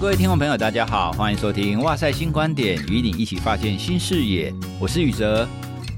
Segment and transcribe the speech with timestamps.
[0.00, 4.52] 各位听众朋友，大家好，欢迎收听《哇塞新观点》，与你一起发现新视野。
[4.78, 5.48] 我是宇哲。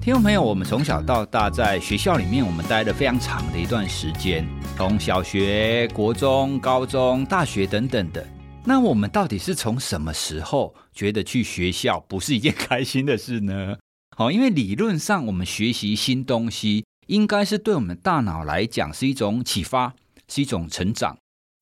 [0.01, 4.47] 听众朋友，我们从小到大在学校里面，我们待了非常长的一段时间，
[4.77, 8.25] 从小学、国中、高中、大学等等的。
[8.65, 13.77] 那我们到底是从什么时候觉得去学校不是一件开心的事呢？
[14.17, 19.95] 好， 因为理论上我们学习新东西，应该是对我们大脑来讲是一种启发，
[20.29, 21.17] 是一种成长。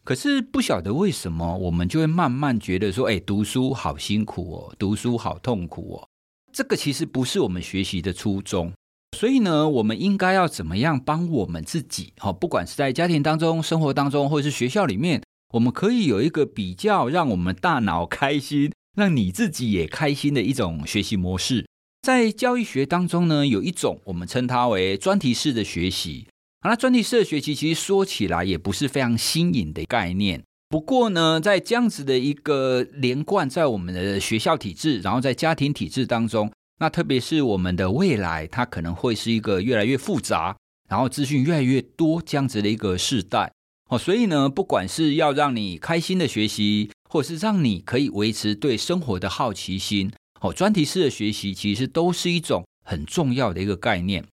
[0.04, 6.08] 可是不晓得为什么，我们就会慢慢觉得说，哎，读书好辛苦哦，读书好痛苦哦。
[6.52, 8.72] 这个其实不是我们学习的初衷。
[9.16, 12.12] 所以呢，我们应该要怎么样帮我们自己？
[12.18, 15.22] 好，不管是在家庭当中、生活当中，或者是学校里面。
[15.54, 21.64] 我们可以有一个比较让我们大脑开心， 让你自己也开心的一种学习模式。
[22.02, 26.26] 在教育学当中呢，有一种我们称它为专题式的学习。
[26.64, 30.42] 那专题式的学习其实说起来也不是非常新颖的概念。
[30.70, 40.56] 不过呢，在这样子的一个连贯在我们的学校体制，然后在家庭体制当中，那特别是我们的未来，它可能会是一个越来越复杂，
[40.88, 43.52] 然后资讯越来越多这样子的一个世代。
[43.90, 54.24] 哦，所以呢，不管是要让你开心的学习，或是让你可以维持对生活的好奇心，哦，专题式的学习其实都是一种很重要的一个概念。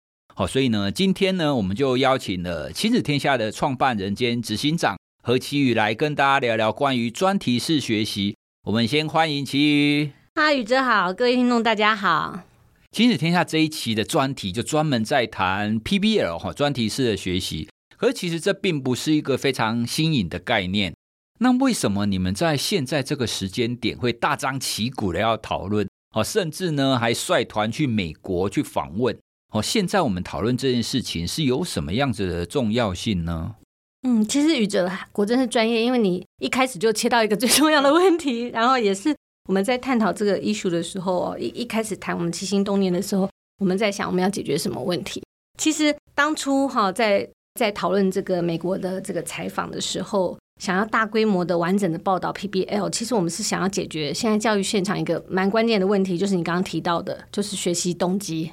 [0.41, 8.35] 好，所以呢，今天呢，我们就邀请了亲子天下的创办人兼执行长何其宇来跟大家聊聊关于专题式学习。
[8.63, 10.09] 我们先欢迎其宇。
[10.33, 12.39] 哈，宇哲好，各位听众大家好。
[12.91, 17.69] 亲子天下这一期的专题就专门在谈 PBL 哈，专题式的学习。
[17.95, 20.95] 可其实这并不是一个非常新颖的概念。
[21.37, 25.87] 那为什么你们在现在这个时间点会大张旗鼓的要讨论？
[26.15, 29.15] 哦，甚至呢还率团去美国去访问？
[29.51, 33.55] 哦，现在我们讨论这件事情是有什么样子的重要性呢？
[34.03, 39.15] 嗯，其实宇哲果真是专业，因为你一开始就切到一个最重要的问题，然后也是
[39.47, 43.29] 我们在探讨这个 issue 的时候，一一开始谈我们起心动念的时候，
[43.59, 45.21] 我们在想我们要解决什么问题。
[45.57, 47.29] 其实当初哈在。
[47.59, 58.49] 在讨论这个美国的这个采访的时候，想要大规模的完整的报道 PBL，其实我们是想要解决现在教育现场一个蛮关键的问题，就是你刚刚提到的，就是学习动机。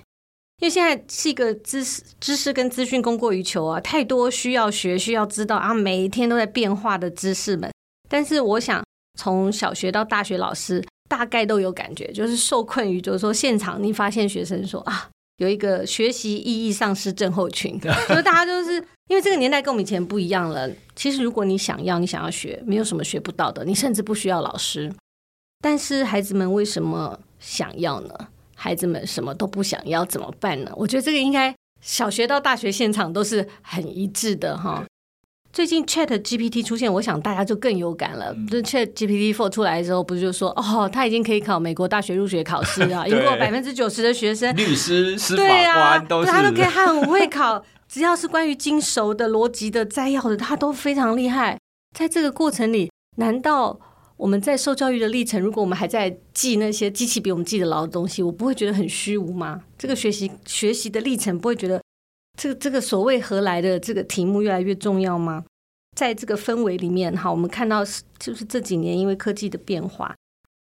[0.58, 7.70] 因为现在是一个知识、知识跟资讯供过于求啊，太多需要学、需要知道啊，每一天都在变化的知识们。
[8.08, 8.84] 但是我想，
[9.18, 15.08] 从小学到大学，老师大概都有感觉，就是受困于，就是说现场你发现学生说啊。
[15.38, 18.72] 有一个学习意义丧失症候群， 就是大家就是
[19.06, 20.68] 因为这个年代跟我们以前不一样了。
[20.96, 24.92] 其实如果你想要，你想要学，没有什么学不到的，你甚至不需要老师。
[25.60, 28.28] 但是孩子们为什么想要呢？
[28.60, 30.72] 孩子们什么都不想要，怎么办呢？
[30.74, 34.84] 我觉得这个应该小学到大学现场都是很一致的哈。
[35.52, 38.34] 最近 Chat GPT 出现，我想大家就更有感了。
[38.50, 51.56] 就 Chat GPT Four 出来的时候，不是就说哦，他已经可以考美国大学入学考试了，赢过百分之九十的学生，律师、司法官都是，对啊，他都可以，他很会考，只要是关于精熟的逻辑的摘要的，他都非常厉害。
[51.96, 53.80] 在这个过程里，难道
[54.18, 59.62] 我们在受教育的历程，如果我们还在记那些机器比我们记得牢的东西，我不会觉得很虚无吗？
[59.78, 61.80] 这个学习学习的历程不会觉得？
[62.36, 65.44] 这个这个所谓何来的这个题目越来越重要吗？
[65.96, 67.84] 在这个氛围里面，哈，我们看到
[68.18, 70.14] 就是这几年因为科技的变化，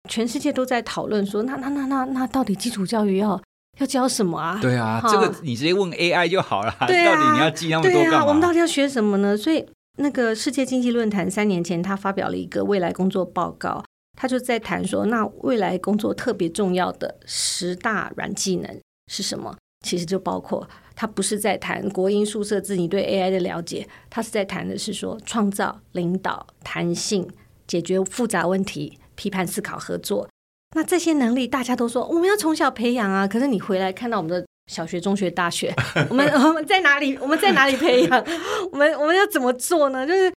[0.08, 3.38] 全世界都在讨论说，那那那那那到底基础教育要
[3.78, 4.58] 要教什么啊？
[4.62, 6.74] 对啊，这个你直接问 AI 就好了。
[6.86, 7.92] 对啊，到底你要记那么多？
[7.92, 9.36] 对啊，我们到底要学什么呢？
[9.36, 9.66] 所以
[9.96, 13.84] 那个世界经济论坛三年前他发表了一个未来工作报告，
[14.18, 18.80] 他就在谈说，那未来工作特别重要的十大软技能
[19.10, 19.56] 是什么？
[19.84, 27.28] 其实就包括，他不是在谈国英数社自己对 AI 的了解，他是在谈的是说创造、领导、弹性、
[27.66, 30.28] 解决复杂问题、批判思考、合作。
[30.74, 35.74] 那这些能力大家都说我们要从小培养啊，可是你回来看到我们的小学、中学、大学，
[36.10, 37.16] 我们我们在哪里？
[37.18, 38.24] 我们在哪里培养？
[38.72, 40.06] 我们我们要怎么做呢？
[40.06, 40.32] 就是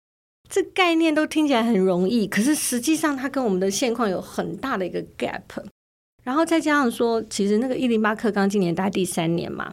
[0.48, 5.42] 这概念都听起来很容易，可是实际上它跟我们的现况有很大的一个 gap。
[6.24, 9.72] 然后再加上说，其实那个一零八课纲今年大概第三年嘛，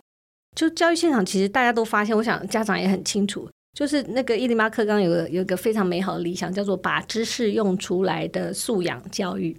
[0.55, 9.55] 就教育现场其实大家都发现，我想家长也很清楚，就是那个一零八课纲有个有个非常美好的理想，叫做把知识用出来的素养教育。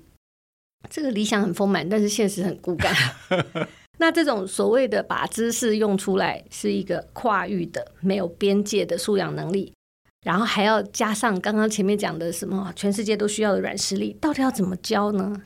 [0.89, 2.91] 这个理想很丰满，但是现实很骨感。
[3.97, 9.73] 那这种所谓的把知识用出来，是一个跨域的、没有边界的素养能力，
[10.25, 15.41] 然后还要加上刚刚前面讲的什么全世界都需要的软实力，到底要怎么教呢？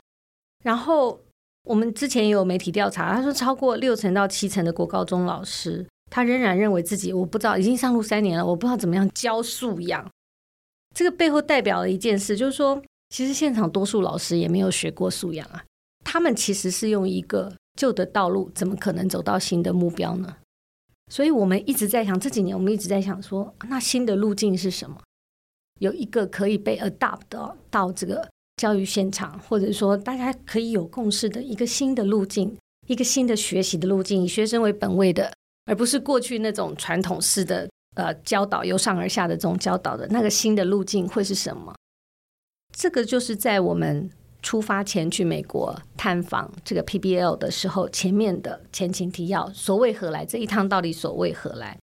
[0.64, 1.20] 然后。
[1.64, 10.04] 我们之前也有媒体调查，他说超过六成到七成的国高中老师，他仍然认为自己，我不知道已经上路三年了，我不知道怎么样教素养。
[10.92, 15.62] 这个背后代表了一件事，就是说其实现场多数老师也没有学过素养啊，
[16.02, 20.36] 他们其实是用一个旧的道路，怎么可能走到新的目标呢？
[21.10, 24.96] 所以我们一直在想，这几年我们一直在想说，那新的路径是什么？
[25.80, 35.32] 有一个可以被 adopt 到到这个教育现场，或者说大家可以有共识的一个新的路径，一个新的学习的路径，以学生为本位的，
[35.66, 41.74] 而不是过去那种传统式的呃教导由上而下的这种教导的那个新的路径会是什么？
[42.74, 44.08] 这个就是在我们
[44.42, 50.26] 出发前去美国探访这个 PBL 的时候，前面的前情提要，所为何来？
[50.26, 51.78] 这一趟到底所为何来？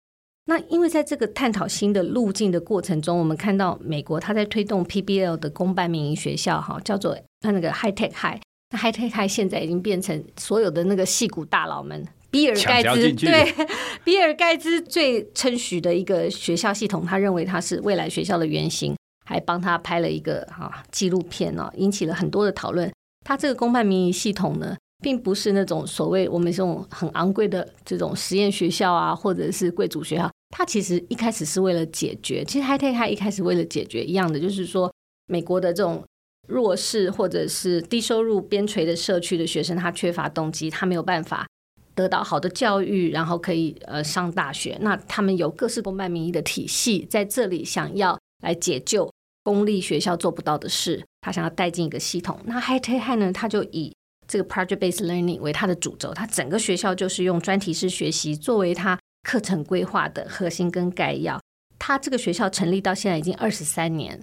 [0.46, 8.40] 那因为在这个探讨新的路径的过程中，我们看到美国它在推动 PBL 的公办民营学校，哈，叫做那那个 High Tech High，
[8.70, 13.54] 那 High Tech High 现在已经变成所有的那个戏骨大佬们，比尔盖茨对，
[14.02, 18.96] 比尔盖茨最称许的一个学校系统，他认为它是未来学校的原型，
[19.28, 22.90] 还帮他拍了一个哈纪录片哦，引起了很多的讨论。
[23.26, 30.30] 他这个公办民营系统呢，并不是那种所谓我们这种很昂贵的这种实验学校啊，或者是贵族学校。
[30.56, 34.90] 他其实一开始是为了解决，其实 Haiti 他一开始为了解决一样的，就是说
[35.26, 36.02] 美国的这种
[36.48, 41.46] 弱势或者是低收入边陲的社区的学生，他缺乏动机，他没有办法
[41.94, 44.78] 得到好的教育，然后可以呃上大学。
[44.80, 49.12] 那他们有各式公办民意的体系在这里，想要来解救
[49.48, 52.38] 公立学校做不到的事，他想要带进一个系统。
[52.44, 53.96] 那 High Tech High 呢，他就以
[54.26, 61.40] 这个 Project Based Learning 为他的主轴，他整个学校就是用专题式学习作为他课程规划的核心跟概要。
[61.78, 64.20] 他这个学校成立到现在已经二十三年，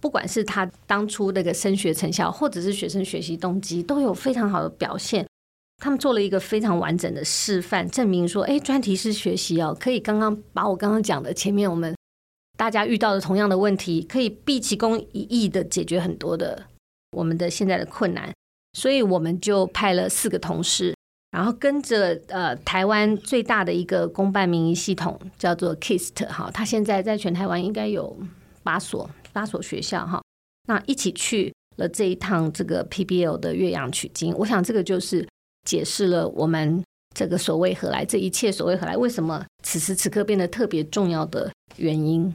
[0.00, 5.26] 不管是他当初那个升学成效，或者是学生学习动机，都有非常好的表现。
[5.82, 11.94] 他们做了一个非常完整的示范，证明说，哎，专题式学习哦，可以刚刚把我刚刚讲的前面我们
[12.56, 16.64] 大家遇到的同样的问题，可以毕其功一役的解决很多的
[17.12, 18.32] 我们的现在的困难。
[18.76, 20.92] 所以我们就派了四个同事，
[21.30, 28.18] 然后跟着呃台湾最大的一个公办民营系统叫做 KIST 哈，它现在在全台湾应该有
[28.64, 30.20] 八所八所学校哈，
[30.66, 34.34] 那一起去了这一趟这个 PBL 的岳阳取经。
[34.38, 35.24] 我想这个就是
[35.64, 36.82] 解释了我们
[37.14, 42.34] 这个所谓何来，这一切所谓何来，为什么此时此刻变得特别重要的原因。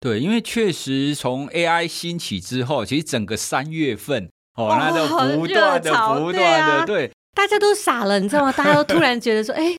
[0.00, 4.28] 对，因为确实从 AI 兴起之后，其实整个三月份。
[4.56, 5.06] 哦，那就
[5.38, 8.52] 不断的、不断的，对，啊、对，大家都傻了，你知道吗？
[8.52, 9.76] 大家都突然觉得说，哎，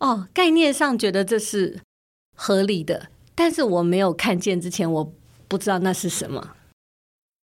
[0.00, 1.78] 哦，概念上觉得这是
[2.34, 5.12] 合理的，但是我没有看见之前，我
[5.46, 6.56] 不知道那是什么。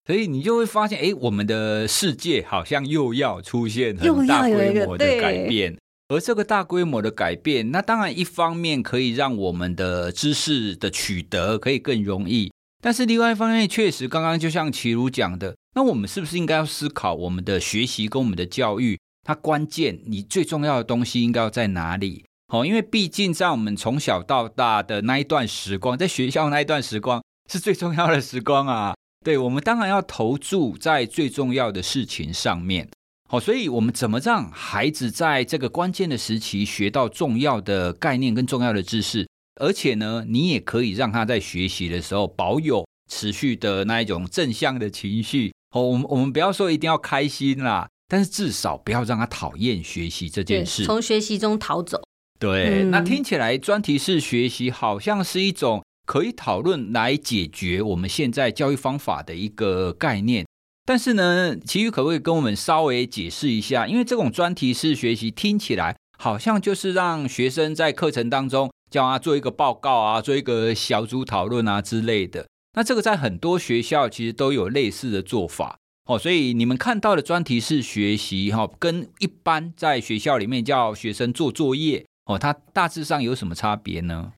[0.06, 5.78] 所以你就会发现，哎，我们的世界好像又要出现很大规模的改变，
[6.12, 12.52] 而这个大规模的改变，那当然一方面可以让我们的知识的取得可以更容易。
[12.82, 22.26] 但是另外一方面，确实，刚刚就像齐如讲的，那我们是不是应该要思考我们的学习跟我们的教育，它关键，你最重要的东西应该要在哪里？
[22.48, 28.94] 好，因为毕竟在我们从小到大的那一段时光，在学校那一段时光是最重要的时光啊。
[29.24, 32.90] 对，我们当然要投注在最重要的事情上面。
[33.32, 39.26] 好，所以我们怎么让孩子在这个关键的时期学到重要的概念跟重要的知识？
[39.58, 45.50] 而且呢，你也可以让他在学习的时候保有持续的那一种正向的情绪。
[45.74, 52.02] 哦，我们我们不要说一定要开心啦，但是至少不要让他讨厌学习这件事，从学习中逃走。
[52.38, 60.44] 对，嗯、那听起来专题式学习好像是一种可以讨论来解决我们现在教育方法的一个概念。
[60.84, 63.86] 但是呢，其余可不可以跟我们稍微解释一下？
[63.86, 68.70] 因为这种专题式学习听起来好像就是让学生在课程当中。
[68.92, 72.46] 叫他做一个报告啊，做一个小组讨论啊之类的。
[72.76, 76.18] 那这个在很多学校其实都有类似的做法哦。
[76.18, 84.34] 所以你们看到的专题式学习哈，跟一般在学校里面叫学生做作业哦，它大致上有什么差别呢？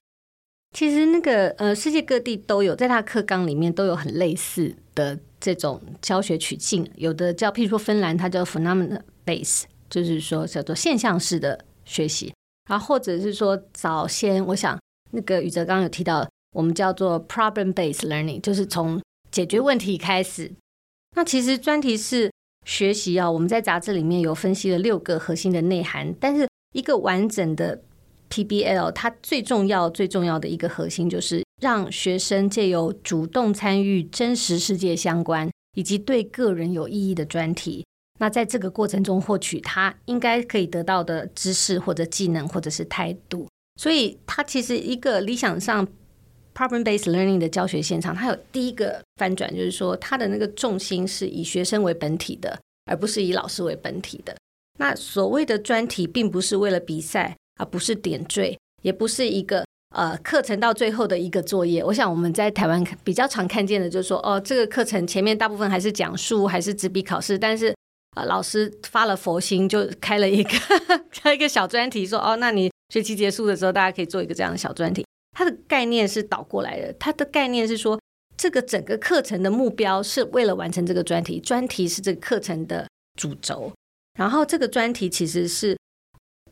[0.71, 6.89] 其实那个呃，世界各地都有，在它课纲里面都有很类似的这种教学取径。
[6.95, 12.33] 有的叫，譬如说芬兰，它叫 phenomenon base，就是说叫做现象式的学习。
[12.67, 14.79] 然后，或者是说，早先我想，
[15.11, 18.99] 那个宇哲刚刚有提到，我们叫做 problem-based learning，就是从
[19.29, 20.51] 解决问题开始。
[21.15, 22.31] 那其实专题是
[22.65, 26.11] 学习啊，我们在杂志里面有分析了六个核心的内涵。
[26.19, 27.79] 但是，一个完整的
[28.31, 37.85] PBL，它最重要、最重要的一个核心，就是让学生借由主动参与真实世界相关以及对个人有意义的专题。
[38.19, 45.85] 那在这个过程中获取他应该可以得到的知识或者技能或者是态度，所以他其实一个理想上
[46.53, 54.33] problem-based learning 的教学现场，它有第一个翻转，就是说它的那个重心是以学生为本体的，而不是以老师为本体的。
[54.79, 61.83] 那所谓的专题，并不是为了比赛，而不是点缀，也不是一个呃课程到最后的一个作业。
[61.83, 67.73] 我想我们在台湾比较常看见的，就是说哦，这个课程前面大部分还是讲述，还是纸笔考试，但是
[68.15, 70.49] 呃老师发了佛心，就开了一个
[71.11, 75.05] 开一个小专题，说哦，那你学期结束的时候，大家可以做一个这样的小专题。
[75.37, 77.99] 它的概念是倒过来的，它的概念是说，
[78.37, 82.87] 这个整个课程的目标是为了完成这个专题，专题是这个课程的
[83.19, 83.71] 主轴。
[84.17, 85.77] 然后这个专题其实是，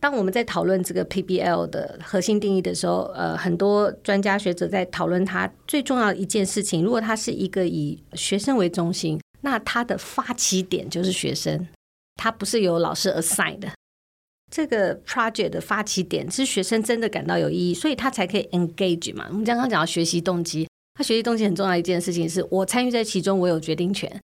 [0.03, 6.83] 当我们在讨论这个 PBL 的核心定义的时候，呃，很多专家学者在讨论它最重要的一件事情。
[6.83, 11.65] 如果它是一个以学生为中心，那它的发起点就是学生，
[12.17, 13.69] 它不是由老师 assign 的。
[14.51, 19.27] 这个 project 的发起点是学生真的感到有意义，所以他才可以 engage 嘛。
[19.29, 24.21] 我们刚刚讲到学习动机，他学习动机很重要的一件事情是我参与在其中，我有决定权。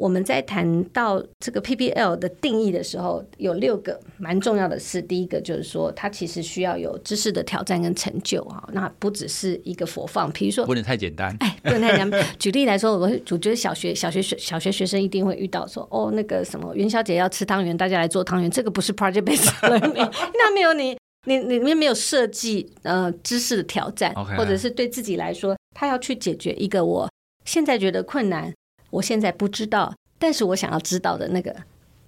[0.00, 5.02] 我们在谈到这个 P P L 的定义的时候，有六个蛮重要的事。
[5.02, 10.32] 第一个就是说，它其实需要有知识的挑战跟成就啊，那不只是一个佛放。
[10.32, 12.24] 比如说，不能太简单，哎，不能太简单。
[12.38, 27.10] 举例来说，我我觉得小学小学学小学学生一定会遇到说，哦，那个什么元宵节要吃汤圆，大家来做汤圆，这个不是 project based learning，那没有你你里面没有设计呃知识的挑战.或者是对自己来说，他要去解决一个我
[27.44, 28.50] 现在觉得困难。
[28.90, 31.54] 我现在不知道，但是我想要知道的那个，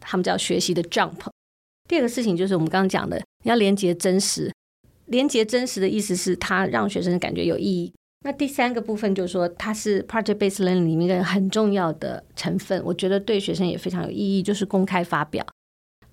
[0.01, 1.19] 他们叫学习的 jump。
[1.89, 4.53] 第二个事情就是我们刚刚讲的，你要连接真实，
[5.07, 7.93] 连接真实的意思是它让学生感觉有意义。
[8.25, 15.45] 那第三个部分就是说，它是 project-based learning 里面一个很重要的成分，我觉得对学生也非常有意义，就是公开发表。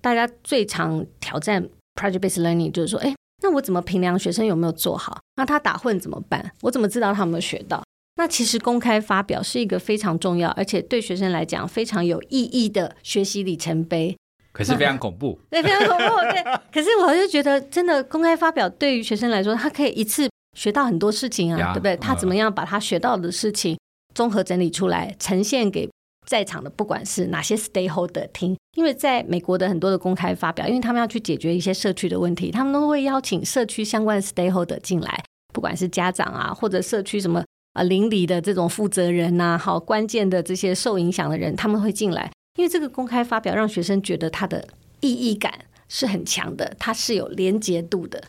[0.00, 5.20] 大家最常挑战 project-based learning 就是说，哎，那我怎么评量学生有没有做好？
[5.36, 6.52] 那他打混怎么办？
[6.62, 7.80] 我怎么知道他有没有学到？
[8.20, 14.14] 那其实公开发表是一个非常重要，而且对学生来讲非常有意义的学习里程碑。
[14.52, 16.16] 可是非常恐怖，对，非常恐怖。
[16.30, 21.96] 对，可是我就觉得，真的公开发表对于学生来说，他可以一次学到很多事情啊，对不对？
[21.96, 23.78] 他怎么样把他学到的事情
[24.14, 25.88] 综合整理出来，呈现给
[26.26, 28.54] 在场的不管是哪些 stakeholder 听？
[28.76, 35.24] 因为在美国的很多的公开发表，因为他们要去解决一些社区的问题，他们都会邀请社区相关的 stakeholder 进来，
[35.54, 37.42] 不管是家长啊，或者社区什么。
[37.72, 44.66] 啊，邻里的这种负责人呐、好关键的这些受影响的人，他们会进来，因为这个公开发表让学生觉得它的
[45.00, 48.22] 意义感是很强的，它是有连结度的。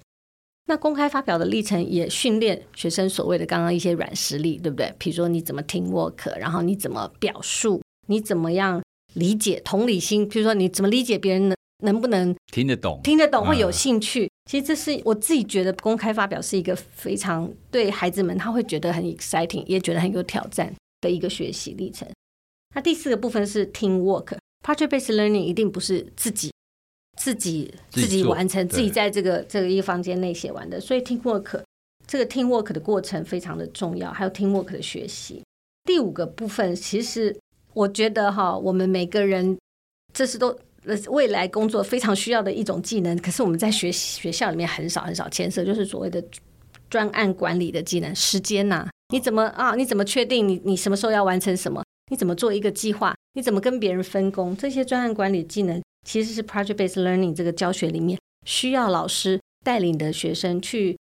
[0.67, 4.93] 那公开发表的历程也训练学生所谓的刚刚一些软实力，对不对？
[4.99, 8.81] 比如说你怎么听 work，然后你怎么表述，你怎么样
[9.15, 14.25] 理解同理心，比如说你怎么理解别人能能不能听得懂，听得懂会有兴趣。
[14.25, 22.05] 嗯其实这是我自己觉得公开发表是一个非常对孩子们他会觉得很 exciting，也觉得很有挑战的一个学习历程。
[22.75, 26.51] 那第四个部分是 team work，project-based learning 一定不是自己
[27.17, 30.81] 自己自己完成，自己在这个这个一个房间内写完的。
[30.81, 31.61] 所以 team work
[32.07, 35.41] 这个 team work 的过程非常的重要，还有 team work 的学习。
[35.85, 37.37] 第五个部分，其实
[37.73, 39.57] 我觉得哈，我们每个人
[40.11, 40.57] 这是都。
[41.09, 46.23] 未来工作非常需要的一种技能，可是我们在学学校里面很少很少牵涉，就是所谓的
[46.89, 48.15] 专案管理的技能。
[48.15, 49.75] 时间呐、啊，你怎么啊？
[49.75, 51.83] 你怎么确定你你什么时候要完成什么？
[52.09, 53.15] 你怎么做一个计划？
[53.33, 54.57] 你怎么跟别人分工？
[54.57, 60.97] 这些专案管理技能其实是 project-based learning 这个教学里面需要老师带领的学生去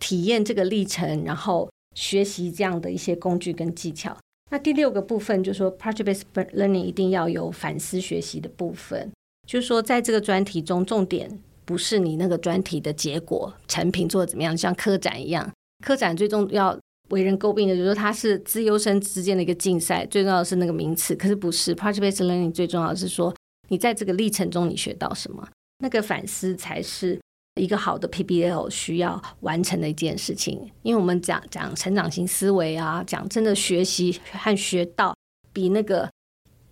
[0.00, 4.16] 体验这个历程，然后学习这样的一些工具跟技巧。
[4.50, 9.10] 那第六个部分就是说，project-based learning 一定要有反思学习的部分。
[9.50, 11.28] 就是说，在这个专题中，重点
[11.64, 15.52] 不是你那个专题的结果成品做的怎么样，像科展一样，
[15.84, 16.78] 科展最重要
[17.08, 21.16] 为人诟病的就是说它是资优生之间的一个竞赛，最重要的是那个名次。
[21.16, 23.34] 可是不是 project-based learning 最重要的是说，
[23.70, 25.44] 你在这个历程中你学到什么，
[25.78, 27.18] 那个反思才是
[27.60, 30.70] 一个好的 PBL 需要完成的一件事情。
[30.82, 35.12] 因为我们讲讲成长型思维啊，讲真的学习和学到
[35.52, 36.08] 比那个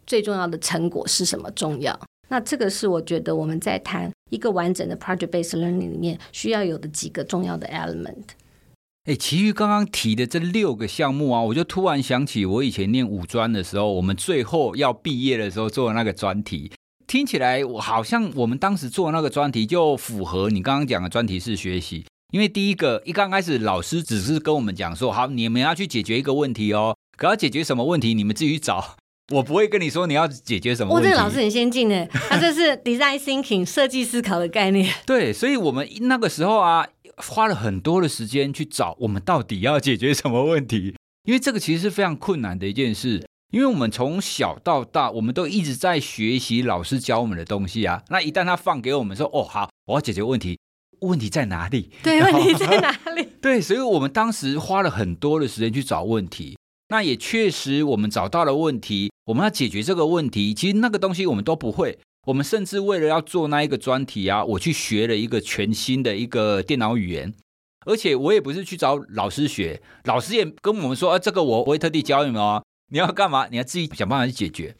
[0.07, 1.99] 最重要的成果是什么重要。
[2.29, 8.25] 那这个是我觉得我们在谈一个完整的 project-based learning 里面需要有的几个重要的 element。
[9.05, 16.71] 哎，其余刚刚提的这六个项目啊，我就突然想起我以前念五专的时候，我们最后要毕业的时候做的那个专题，
[17.07, 22.05] 听起来我好像我们当时做的那个专题就符合你刚刚讲的专题式学习。
[22.31, 28.97] 因为第一个一刚开始老师只是跟我们讲说，好，你们要去解决一个问题哦，可要解决什么问题，你们自己去找。
[29.35, 31.09] 我不会跟你说你要解决什么问题。
[31.09, 34.93] 我这个老师很先进呢， 他这是 design thinking 设计思考的概念。
[35.05, 40.95] 对，所以我们那个时候啊，花了很多的时间去找我们到底要解决什么问题，
[41.25, 43.27] 因为这个其实是非常困难的一件事。
[43.51, 48.03] 因为我们从小到大，我们都一直在学习老师教我们的东西啊。
[48.11, 50.59] 那一旦他放给我们说：“哦，好，我要解决问题，
[51.01, 53.27] 问题在哪里？”对，问题在哪里？
[53.41, 56.59] 对，所以我们当时花了很多的时间去找问题。
[56.88, 60.54] 那也确实，我们找到了问题，我们要解决这个问题。
[60.54, 61.99] 其实那个东西我们都不会。
[62.26, 67.33] 我们甚至为了要做那一个专题啊，我去学了一个全新的一个电脑语言。
[67.87, 73.49] 而且我也不是去找老师学，老师也跟我们说：“啊，这个我不会特地教你们哦。”你要干嘛？
[73.49, 74.75] 你要自己想办法去解决。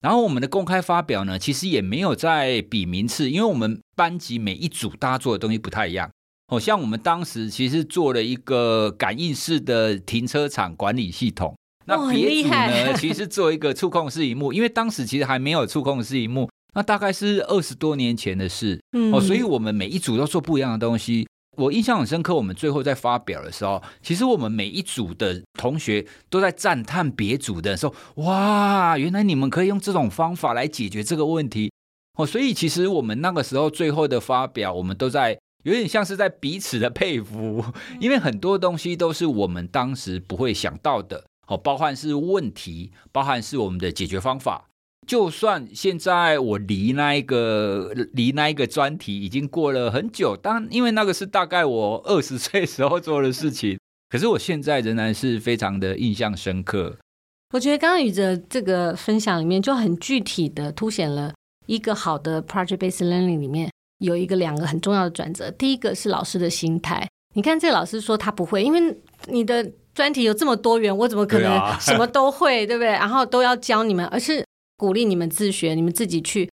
[0.00, 6.10] 然后我们的公开发表呢，其实也没有在比名次，因为我们班级每一组大家做的东西不太一样。
[6.48, 18.80] 好像我们当时其实做了一个感应式的停车场管理系统，那别组呢， 其实做一个触控式荧幕，因为当时其实还没有触控式荧幕，那大概是二十多年前的事。
[19.12, 21.26] 哦，所以我们每一组都做不一样的东西。
[21.56, 31.72] 我印象很深刻，我们最后在发表的时候，其实我们每一组的同学都在赞叹别组的时候，哇，原来你们可以用这种方法来解决这个问题
[32.18, 32.26] 哦。
[32.26, 37.64] 所以其实我们那个时候最后的发表，我们都在有点像是在彼此的佩服，
[38.00, 44.68] 因为很多东西都是我们当时不会想到的哦，包含是问题，包含是我们的解决方法。
[45.08, 53.76] 就算现在我离那一个离那一个专题已经过了很久，当因为那个是大概我二十岁时候做的事情，
[54.08, 56.96] 可是我现在仍然是非常的印象深刻。
[57.52, 61.34] 我觉得刚刚宇哲这个分享里面就很具体的凸显了
[61.66, 65.50] 一个好的 project-based learning 里面有一个两个很重要的转折。
[65.52, 68.96] 第一个是老师的心态，你看这个老师说他不会，因为
[69.28, 72.88] 你的专题有这么多元，我怎么可能 什么都会，对不对？
[72.88, 74.44] 然后都要教你们，而是。
[74.78, 76.50] 鼓励你们自学，你们自己去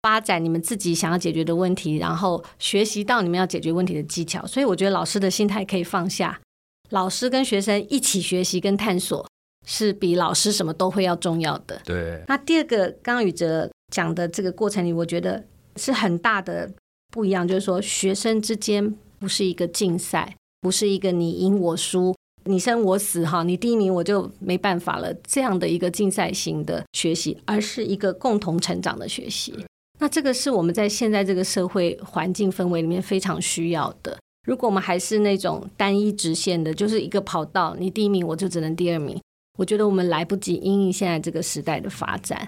[0.00, 4.46] 发展你们自己想要解决的问题，然后学习到你们要解决问题的技巧。
[4.46, 6.40] 所以我觉得老师的心态可以放下，
[6.88, 9.28] 老师跟学生一起学习跟探索，
[9.66, 11.78] 是比老师什么都会要重要的。
[11.84, 12.24] 对。
[12.28, 15.44] 那第二个，刚刚宇哲讲的这个过程里，我觉得
[15.76, 16.72] 是很大的
[17.16, 22.14] 不一样，就是说学生之间不是一个竞赛，不是一个你赢我输。
[22.44, 25.14] 你生我死哈，你第一名我就没办法了。
[25.26, 29.54] 这样的一个竞赛型的学习，而是一个共同成长的学习。
[29.98, 34.18] 那这个是我们在现在这个社会环境氛围里面非常需要的。
[34.46, 39.18] 如果我们还是那种单一直线的，就是一个跑道，你第一名我就只能第二名。
[39.58, 42.46] 我觉得我们来不及因应现在这个时代的发展。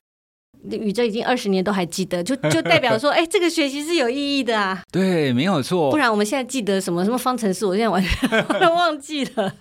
[0.77, 4.83] 宇哲已经二十年都还记得，就就代表说，哎，这个学习是有意义的啊。
[4.93, 5.91] 对，没有错。
[5.91, 9.55] 不然我们现在记得什么什么方程式，我现在完全忘记了。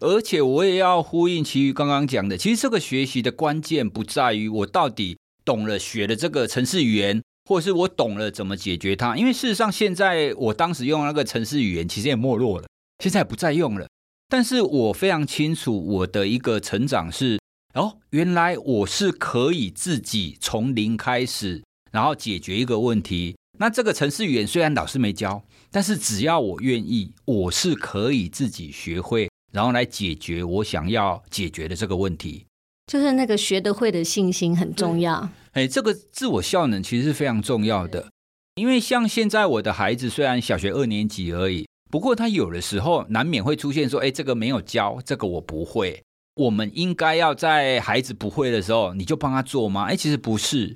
[0.00, 9.16] 而且我也要呼应其余刚刚讲的，其实这个学习的关键不在于我到底懂了学的这个程式语言，或者是我懂了怎么解决它。
[9.16, 12.66] 因为事实上，现在我当时用那个程式语言其实也没落了，
[12.98, 13.86] 现在也不再用了。
[14.28, 17.38] 但是我非常清楚我的一个成长是，
[17.74, 23.36] 哦，原来我是可以自己从零开始，然后解决一个问题。
[23.58, 29.28] 那这个程式语言虽然老师没教，但是只要我愿意，我是可以自己学会。
[29.52, 32.46] 然后来解决我想要解决的这个问题，
[32.86, 35.28] 就是那个学得会的信心很重要。
[35.52, 38.08] 哎，这个自我效能其实是非常重要的。
[38.54, 46.02] 因为像现在我的孩子虽然小学二年级而已，不过他有的时候难免会出现说：“哎，这个没有教，这个我不会。”
[46.34, 49.84] 我们应该要在孩子不会的时候，你就帮他做吗？
[49.84, 50.74] 哎，其实不是。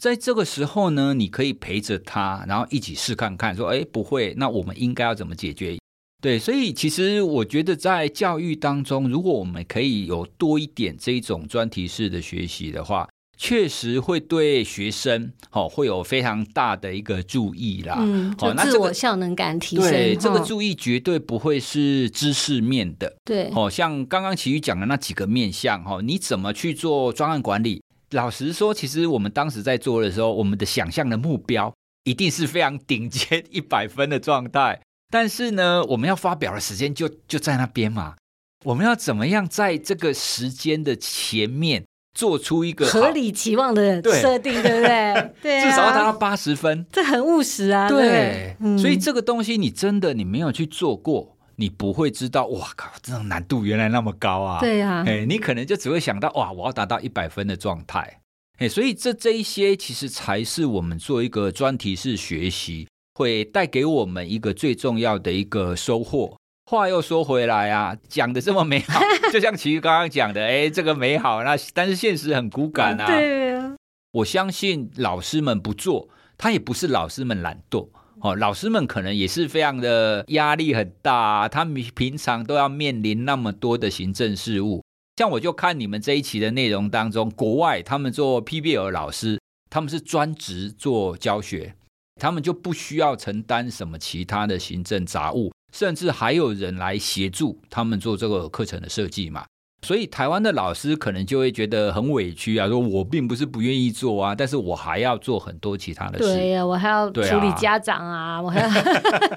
[0.00, 5.76] 在这个时候呢，你可以陪着他，然后一起试看看，说：“哎，不会，那我们应该要怎么解决？”
[6.22, 17.94] 对，所以其实我觉得在教育当中，如果我们可以有多一点这种专题式的学习的话，确实会对学生哦会有非常大的一个注意啦。
[18.00, 19.86] 嗯，就自我效能感提升。
[19.86, 23.16] 哦，对，这个注意绝对不会是知识面的。
[23.24, 27.80] 对，哦，像刚刚琦瑜讲的那几个面向，哈，你怎么去做专案管理？
[28.10, 31.72] 老实说，其实我们当时在做的时候，我们的想象的目标
[32.04, 34.80] 一定是非常顶尖一百分的状态。
[35.10, 38.16] 但是呢，我们要发表的时间就就在那边嘛。
[38.64, 41.84] 我们要怎么样在这个时间的前面
[42.18, 45.30] 做出一个合理期望的设定，对，对不对？
[45.40, 47.88] 对、啊，至少要达到八十分，这很务实啊。
[47.88, 52.46] 对，对嗯、所以这个东西你真的你没有去做过，你不会知道。
[52.48, 54.58] 哇靠，这种难度原来那么高啊！
[54.58, 58.20] 对呀、啊，哎，你可能就只会想到哇，我要达到一百分的状态。
[58.58, 62.88] 哎，所以这这一些其实才是我们做一个专题式学习。
[63.14, 66.37] 会带给我们一个最重要的一个收获。
[66.68, 69.00] 话又说回来啊，讲的这么美好，
[69.32, 73.06] 就像琦瑜刚刚讲的，哎，这个美好，那但是现实很骨感啊。
[73.06, 73.74] 对啊，
[74.12, 77.88] 我相信老师们不做，他也不是老师们懒惰，
[78.20, 84.84] 哦，老师们可能也是非常的压力很大，他们平常都要面临那么多的行政事务。
[85.16, 91.74] 像我就看你们这一期的内容当中，国外他们做 PBL 老师，他们是专职做教学，
[92.20, 99.44] 他们就不需要承担什么其他的行政杂务，甚至还有人来协助他们做这个课程的设计嘛。
[99.82, 106.24] 所以台湾的老师可能就会觉得很委屈啊，说我并不是不愿意做啊，但是我还要做很多其他的事。
[106.24, 108.68] 对呀、啊，我还要处理家长啊，啊我还要。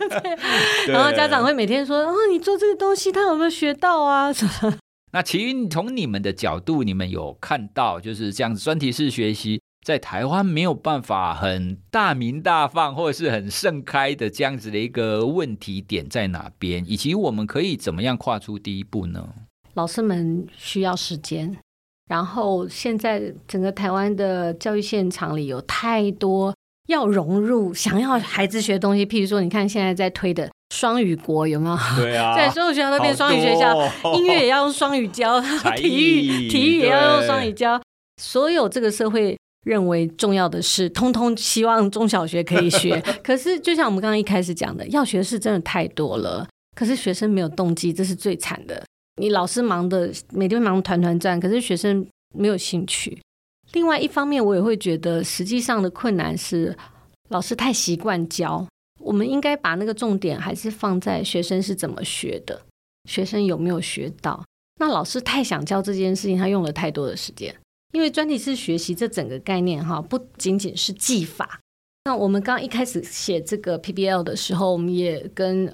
[0.91, 4.75] 然后家长会每天说：“哦，你做这个东西，他有没有学到啊？”什么？
[5.13, 19.27] 那其余从你们的角度，你们有看到就是这样子专题式学习在台湾没有办法很大鸣大放，或者是很盛开的这样子的一个问题点在哪边，以及我们可以怎么样跨出第一步呢？
[19.73, 21.57] 老师们需要时间，
[22.09, 26.53] 然后现在整个台湾的教育现场里有太多
[26.87, 29.05] 要融入、想要孩子学东西。
[29.05, 31.77] 譬如说，你看现在在推的双语国有没有？
[31.95, 35.41] 对啊， 对，所有学校都变双语学校，哦、音乐也要用双语教，
[35.75, 37.81] 体育体育也要用双语教。
[38.21, 42.99] 所有这个社会认为重要的事，通通希望中小学可以学。
[43.23, 48.83] 可是，就像我们刚刚一开始讲的，要学的事真的太多了，可是学生没有动机，这是最惨的。
[49.17, 53.21] 你老师忙的每天忙团团转，可是学生没有兴趣。
[53.73, 56.75] 另外一方面，我也会觉得实际上的困难是
[57.29, 58.65] 老师太习惯教，
[58.99, 62.59] 我们应该把那个重点还是放在学生是怎么学的，
[63.07, 64.43] 学生有没有学到。
[64.79, 67.55] 那老师太想教这件事情，他用了太多的时间。
[67.91, 71.59] 因为专题式学习这整个概念哈，不仅仅是技法。
[72.05, 75.71] 那我们刚一开始写这个 PBL 的时候，我们也跟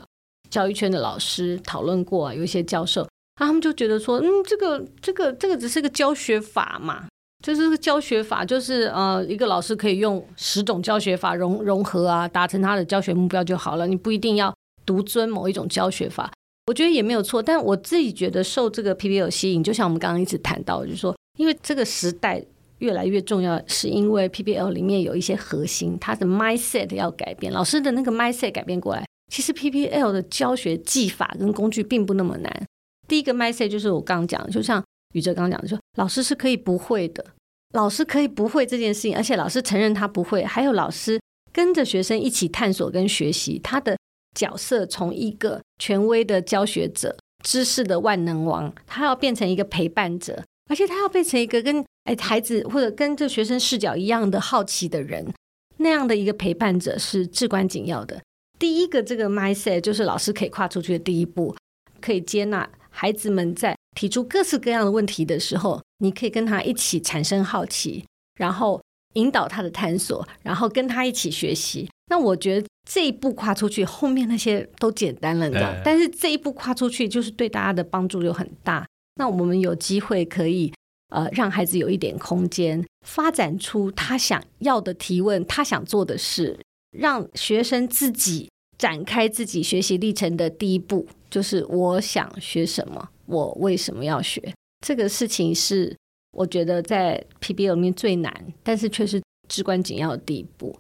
[0.50, 3.08] 教育圈的老师讨论过，有一些教授。
[3.36, 7.08] 他们就觉得说，嗯，这个这个这个只是个教学法嘛，
[7.44, 13.86] 就是个教学法，就是呃，一个老师可以用十种教学法融融合啊，达成他的教学目标就好了。
[13.86, 14.54] 你不一定要
[14.86, 16.32] 独尊某一种教学法，
[16.66, 17.44] 我觉得也没有错。
[17.44, 22.43] 但我自己觉得受这个 PBL 吸引，就像我们刚刚一直谈到，就是说，因为这个时代
[22.80, 32.65] 越来越重要，是因为 PBL 里面有一些核心，它的 mindset 要改变，老师的那个 mindset 改变过来，其实 PBL 的教学技法跟工具并不那么难。
[33.08, 37.26] 第一个 message 就是我刚刚讲的，就像宇哲刚刚讲的说，说老师是可以不会的，
[37.73, 41.19] 老师可以不会这件事情，而且老师承认他不会，还有老师
[41.54, 43.97] 跟着学生一起探索跟学习，他的
[44.36, 55.34] 角色从一个权威的教学者、知识的万能王，他要变成一个陪伴者，而且他要变成一个跟哎孩子或者跟这学生视角一样的好奇的人，
[55.78, 58.22] 那样的一个陪伴者是至关紧要的。
[58.60, 61.56] 第一个这个 mindset 就是老师可以跨出去的第一步，
[62.02, 62.68] 可以接纳。
[62.90, 68.04] 孩子们在提出各式各样的问题的时候，你可以跟他一起产生好奇，
[68.40, 68.82] 然后
[69.14, 71.88] 引导他的探索，然后跟他一起学习。
[72.10, 75.72] 那我觉得这一步跨出去，后面那些都简单了，你知道？
[75.86, 78.84] 但是这一步跨出去，就是对大家的帮助就很大。
[79.18, 80.72] 那我们有机会可以
[81.10, 86.60] 呃，让孩子有一点空间，发展出他想要的提问，他想做的事，
[86.92, 91.08] 让学生自己展开自己学习历程的第一步。
[91.30, 94.54] 就是我想学什么，我为什么要学？
[94.86, 95.96] 这个事情是
[96.32, 100.76] 我觉得在 PBL 里面最难，但是却是至关紧要的第一步。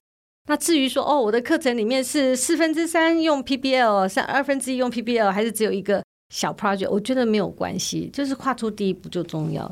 [0.49, 6.89] 那至于说哦，我的课程里面是四分之三用 PBL，三二分之一用 PBL，还是只有一个小 project？
[6.89, 9.71] 我觉得没有关系，就是跨出第一步就重要。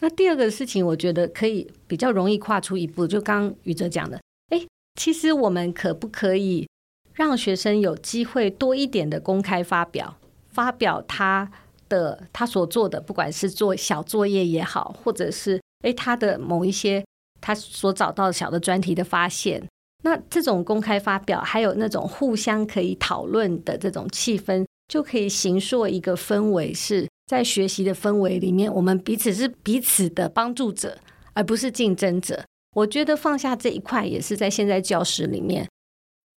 [0.00, 4.66] 那第二个事情，我觉得可以比较容易跨出一步，就刚宇哲讲的，诶，
[5.00, 6.66] 其实我们可不可以？
[7.14, 10.16] 让学生有机会多一点的公开发表，
[10.48, 11.48] 发表他
[11.88, 17.04] 的他所做的，不管是做小作业也好，或者是诶他的某一些
[17.40, 19.64] 他所找到小的专题的发现，
[20.02, 30.96] 那这种公开发表，还有那种互相可以讨论的这种气氛，就可以形塑一个氛围，是在学习的氛围里面，我们彼此是彼此的帮助者，
[31.32, 32.44] 而不是竞争者。
[32.76, 35.68] 我觉得放下这一块，也是在现在教室里面。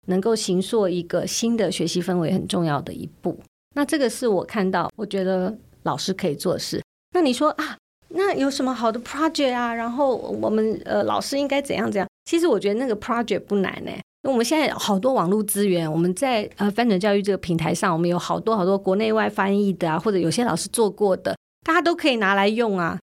[0.07, 3.39] 能够形塑一个新的学习氛围很重要的一步，
[3.75, 6.83] 那这个是我看到，我觉得老师可以做的事。
[7.13, 7.77] 那你说啊，
[8.09, 9.75] 那有什么好的 project 啊？
[9.75, 12.09] 然后我们呃老师应该怎样怎样？
[12.27, 21.35] 其实我觉得那个 project 不难呢，因为我们现在好多网络资源，我们在呃翻转教育这个平台上，我们有好多好多国内外翻译的啊，或者有些老师做过的，
[21.65, 22.99] 大家都可以拿来用啊。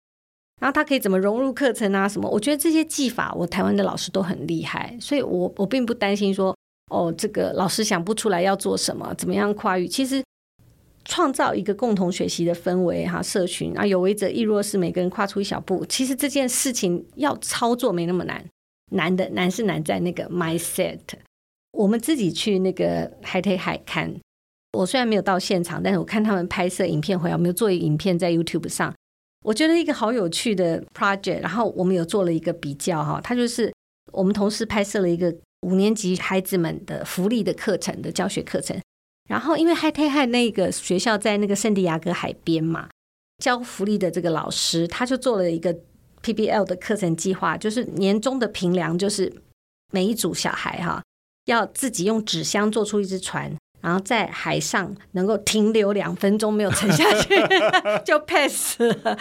[0.60, 2.08] 然后他可以怎么融入课程啊？
[2.08, 2.28] 什么？
[2.28, 6.56] 我觉得这些技法，我台湾的老师都很厉害，所以我我并不担心说。
[6.92, 9.86] 哦，这个老师想不出来要做什么，怎么样跨域？
[9.86, 10.20] 其实
[11.04, 15.86] 创造一个共同学习的氛围哈，社群啊，有为者亦若是，每个人跨出一小步。
[15.88, 18.44] 其实这件事情要操作没那么难，
[18.90, 21.00] 难的难是难在那个 mindset。
[21.72, 24.14] 我们自己去那个海推海看，
[24.72, 28.94] 我虽然没有到现场，但是我看他们拍摄影片回来，我们有做一个影片在 YouTube 上，
[29.44, 31.40] 我觉得一个好有趣的 project。
[31.40, 33.72] 然后我们有做了一个比较哈，他就是
[34.12, 38.76] 我们同时拍摄了一个五年级孩子们的福利的课程的教学课程。
[39.28, 42.88] 然后因为海推海那个学校在那个圣地亚哥海边嘛，
[43.38, 45.72] 教福利的这个老师他就做了一个
[46.22, 49.32] PBL 的课程计划，就是年终的评量就是
[49.92, 51.02] 每一组小孩哈。
[51.46, 57.34] 要自己用纸箱做出一只船，然后在海上能够停留两分钟没有沉下去
[58.04, 59.18] 就 pass 了。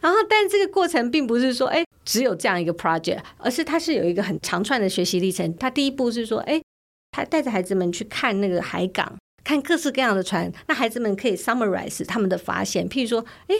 [0.00, 5.56] 然后，但这个过程并不是说，哎，只有这样一个 project，而是它是有一个很长串的学习历程。
[5.56, 6.62] 它第一步是说，哎，
[7.10, 10.52] 他带着孩子们去看那个海港，看各式各样的船。
[10.68, 13.56] 那孩子们可以 summarize 他们的发现，譬如说，哎，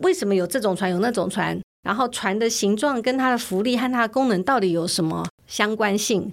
[0.00, 1.58] 为什么有这种船，有那种船？
[1.82, 6.32] 然后船的形状跟它的浮力和它的功能到底有什么相关性？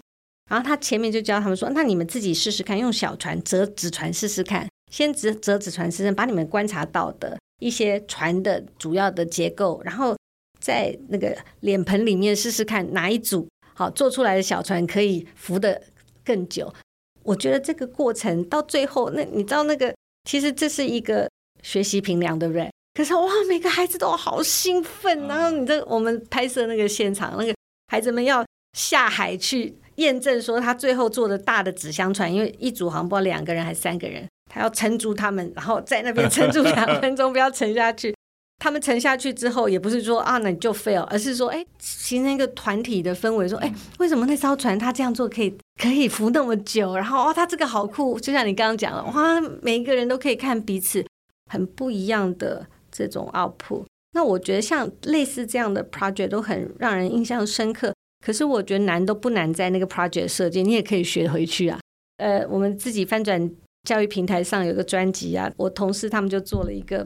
[0.49, 4.65] 然后他前面就教他们说：“那你们自己试试看，用小船折纸船试试看。
[4.89, 10.15] 先折折纸船试试，把你们观察到的一些船的主要的结构，然后
[10.61, 15.81] 在那个脸盆里面试试看哪一组好做出来的小船可以浮得
[16.23, 16.73] 更久。
[17.23, 21.29] 我觉得这个过程到最后，那你知道那个其实这是一个
[21.61, 22.71] 学习评量，对不对？
[22.97, 25.27] 可是哇，每个孩子都好兴奋。
[25.27, 27.53] 然后你这我们拍摄那个现场，那个
[27.91, 28.43] 孩子们要
[28.75, 38.13] 下海去。”验证说他最后做的大的纸箱船，因为一组好像不知道两个人还是三个人，他要撑住他们，然后在那边撑住两分钟，不要沉下去。
[38.59, 46.95] 他们沉下去之后，也不是说啊那你就 fail，而是说哎形成一个团体的氛围，说哎为什么那艘船他这样做可以可以浮那么久？
[46.95, 51.03] 然后哦他这个好酷，就像你刚刚讲了，哇每一个人都可以看彼此
[51.51, 53.85] 很不一样的这种奥普。
[54.13, 57.93] 那我觉得像类似这样的 project 都很让人印象深刻。
[58.25, 61.79] 可是我觉得难都不难，在那个 project 设计，你也可以学回去啊。
[62.17, 63.51] 呃，我们自己翻转
[63.83, 67.05] 教育平台上有个专辑啊，我同事他们就做了一个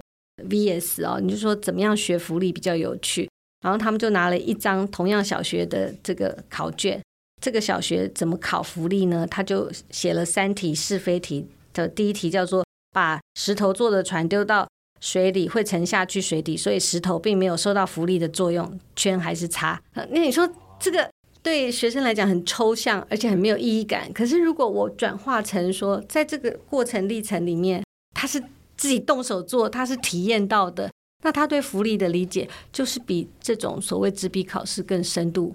[0.49, 7.01] VS 哦，你就说怎么样学福利比较有趣，然后他们就拿了一张同样小学的这个考卷，
[7.41, 9.27] 这个小学怎么考福利呢？
[9.29, 14.65] 他就写了三题是非题的，第一题叫做把石头做的船丢到
[15.01, 19.81] 水里会沉下去水底，所以石头并没有受到浮力的作用，圈还是叉？
[19.93, 20.49] 那你说？
[20.79, 21.07] 这个
[21.43, 24.11] 对学生来讲很抽象，而且很没有意义感。
[24.13, 27.83] 可是如果我转化成说，在这个过程历程里面，
[28.15, 28.41] 他是
[28.75, 30.91] 自己动手做，他是体验到的，
[31.23, 35.53] 那他对浮力的理解就是比这种所谓纸笔考试更深度。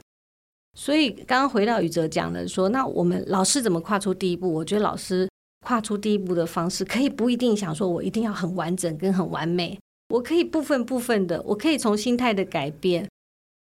[0.79, 4.55] 所以刚刚回到宇哲讲的说，那我们老师怎么跨出第一步？
[4.55, 5.29] 我觉得老师
[5.67, 9.77] 跨出第一步的方式，可以不一定想说我一定要很完整跟很完美，
[10.11, 13.05] 我可以部分部分的，我可以从心态的改变。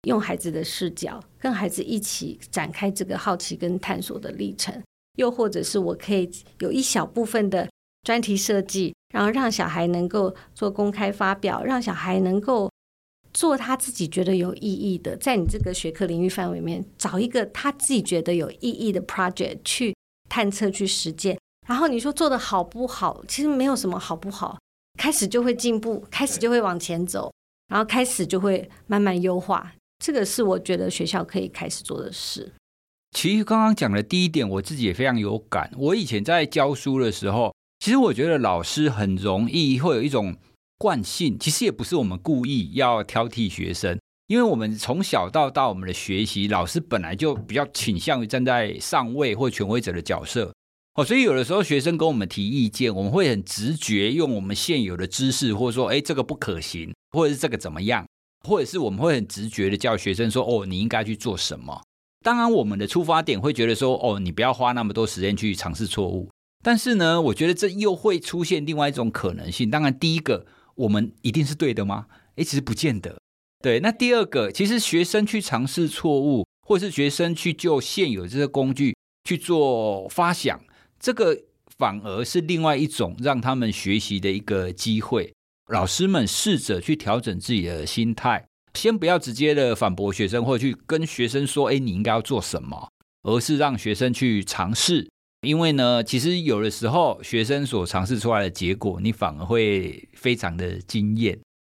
[0.07, 4.79] 用孩子的视角，跟孩子一起展开这个好奇跟探索的历程，
[5.17, 7.67] 又或者是我可以有一小部分的
[8.03, 12.69] 专题设计，然后让小孩能够做公开发表，让小孩能够
[13.33, 19.95] 做他自己觉得有意义的，在你这个学科领域范围里面找一个他自己觉得有意义的 project 去
[20.29, 21.35] 探测、去实践。
[21.67, 23.23] 然后你说做的好不好？
[23.27, 24.57] 其实没有什么好不好，
[24.99, 27.33] 开始就会进步，开始就会往前走，
[27.67, 29.73] 然后开始就会慢慢优化。
[30.03, 32.51] 这个是我觉得学校可以开始做的事。
[33.11, 35.71] 其实刚刚讲的第一点，我自己也非常有感。
[35.77, 40.35] 我以前在教书的时候，其实我觉得老师很容易会有一种
[40.77, 43.97] 惯性，其实也不是我们故意要挑剔学生，
[44.27, 50.53] 因为我们从小到大我们的学习，老师本来就比较倾向于站在上位或权威者的角色
[50.95, 58.05] 哦，所以有的时候学生跟我们提意见，我们会很直觉用我们现有的知识，或者说，哎，这个不可行，或者是这个怎么样。
[58.47, 61.81] 或者是我们会很直觉的叫学生说：“哦，你应该去做什么？”
[62.23, 66.29] 当然，我们的出发点会觉得说：“哦，你不要花那么多时间去尝试错误。”
[66.63, 69.69] 但是呢，我觉得这又会出现另外一种可能性。
[69.69, 72.05] 当然，第一个，我们一定是对的吗？
[72.35, 73.19] 诶，其实不见得。
[73.63, 78.95] 对，那第二个，其实学生去尝试错误，或者是学生去就现有这些工具
[79.27, 80.61] 去做发想，
[80.99, 81.37] 这个
[81.77, 85.33] 反而是另外一种让他们学习的一个机会。
[85.71, 92.89] 老师们试着去调整自己的心态，先不要直接的反驳学生，或去跟学生说：“哎，你应该要做什么？”
[93.23, 95.09] 而是让学生去尝试。
[95.41, 101.39] 因为呢，其实有的时候学生所尝试出来的结果，你反而会非常的惊艳。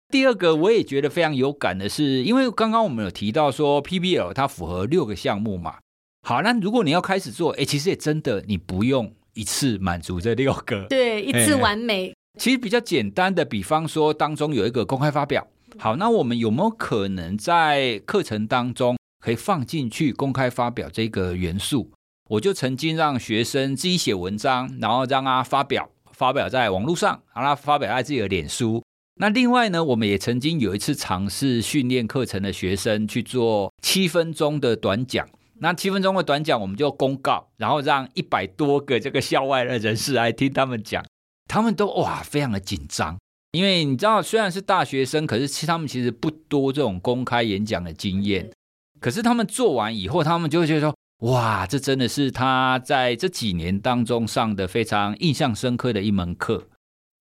[0.10, 5.78] 第二个，我也觉得非常有感的是，因为刚刚我们有提到说 PBL 它符合六个项目嘛。
[6.27, 12.15] 好，那如果你要开始做，哎，其实也真的你不用一次满足这六个，对，一次完美。
[12.39, 15.45] 其实比较简单的，比方说当中有一个公开发表。
[15.77, 21.91] 好，那我们有没有可能在课程当中可以放进去公开发表这个元素？
[22.31, 28.81] 我就曾经让学生自己写文章，然后让他发表，发表在网络上，让他发表在自己的脸书。
[29.19, 35.29] 那另外呢，我们也曾经有一次尝试训练课程的学生去做七分钟的短讲。
[35.59, 41.05] 那七分钟的短讲，我们就公告，然后让一百多个这个校外的人士来听他们讲，
[41.47, 43.17] 他们都哇非常的紧张，
[43.51, 48.51] 因为你知道，虽然是大学生，可是其他们其实不多这种公开演讲的经验。
[48.99, 56.67] 可是他们做完以后，他们就会觉得说，哇，这真的是他在这几年当中上的非常印象深刻的一门课。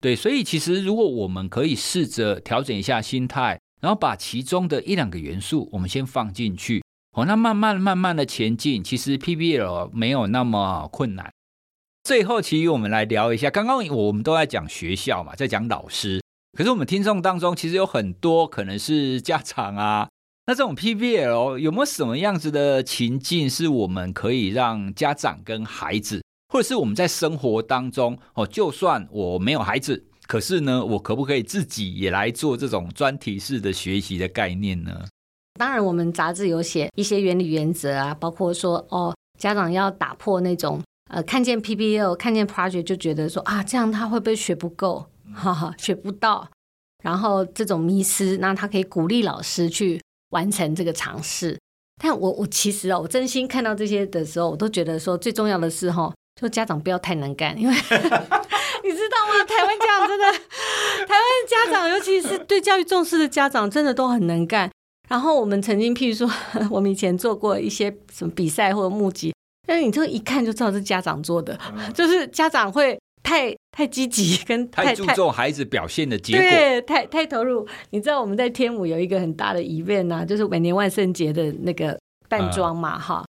[0.01, 6.83] 对，所以其实如果我们可以试着调整一下心态，然后把其中的一两个元素，我们先放进去。
[7.15, 11.31] 哦，那慢慢慢慢的前进，其实 PBL 没有那么困难。
[12.03, 16.21] 最后，其实我们来聊一下，刚刚我们都在讲学校嘛，在讲老师，
[16.57, 20.09] 可是我们听众当中其实有很多可能是家长啊。
[20.45, 35.05] 那这种 PBL 有没有什么样子的情境，是我们可以让家长跟孩子，或者是我们在生活当中哦，就算我没有孩子，可是呢，我可不可以自己也来做这种专题式的学习的概念呢？
[35.57, 46.47] 当然，我们杂志有写一些原理原则啊，包括说哦，家长要打破那种呃，看见 PBL，看见 project 就觉得说啊，这样他会不会学不够， 哈哈，学不到，
[47.03, 51.57] 然后这种迷思，那他可以鼓励老师去完成这个尝试。
[52.03, 57.73] 但我我其实哦，我真心看到这些的时候，我都觉得说最重要的是哈，就家长不要太能干，因为
[58.83, 59.45] 你知道吗？
[59.47, 60.25] 台湾家长真的，
[61.07, 64.69] 台湾家长尤其是对教育重视的家长，真的都很能干。
[65.07, 66.27] 然后我们曾经，譬如说，
[66.71, 69.33] 我们以前做过一些什么比赛或者募集，
[69.67, 77.67] 但是你这一看就知道是家长做的，嗯、就是家长会太太积极，跟 太，太注重孩子表现的结果，对，太太投入。
[77.91, 81.95] 你知道我们在天母有一个很大的 event 啊，就是每年万圣节的那个
[82.27, 83.23] 扮装嘛，哈、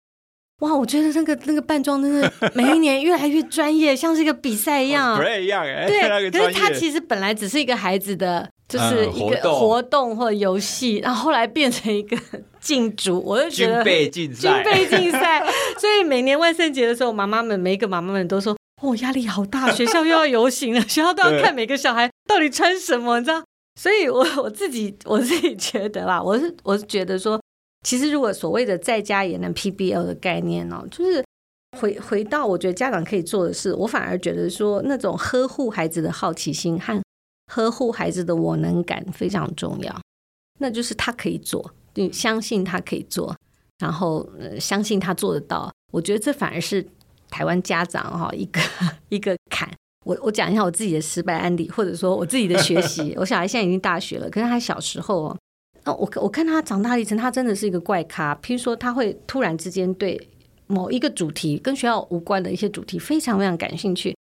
[0.60, 8.48] 嗯，哇，我觉得那个那个扮装真的 每一年越来越专业，像是一个比赛一样，一样哎，对，可是他其实本来只是一个孩子的。
[8.68, 12.16] 就是一个活动或游戏，然后后来变成一个
[12.60, 15.40] 竞逐，我就觉得军备竞赛，军备竞赛。
[15.78, 23.42] 所以每年万圣节的时候，妈妈们每一个妈妈们都说：“哦，压力好大，学校又要游行了，学校都要 看每个小孩到底穿什么，你知道？”
[23.80, 27.40] 所以我 我自己我自己觉得啦，我是我是觉得说，
[27.86, 31.22] 其实如果所谓的在家也能 PBL 的概念哦，就是
[31.78, 37.00] 回回到我觉得家长可以做的事，我反而觉得说那种呵护孩子的好奇心和。
[37.52, 40.00] 呵护孩子的我能感非常重要，
[40.58, 43.34] 那就是他可以做，你相信他可以做，
[43.78, 45.72] 然后、呃、相信他做得到。
[45.92, 46.84] 我觉得这反而是
[47.30, 48.60] 台湾家长哈一个
[49.08, 49.70] 一个坎。
[50.04, 53.14] 我我讲一下我自己的失败案例，或者说我自己的学习。
[53.18, 55.38] 我小孩现在已经大学了，可是他小时候哦，
[55.84, 58.34] 那我我看他长大历程，他真的是一个怪咖。
[58.36, 60.28] 譬如说，他会突然之间对
[60.66, 64.15] 某一个主题跟学校无关的一些主题非常非常感兴趣。